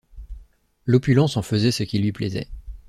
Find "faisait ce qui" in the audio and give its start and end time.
1.43-1.99